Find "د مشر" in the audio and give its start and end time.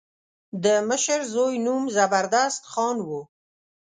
0.63-1.19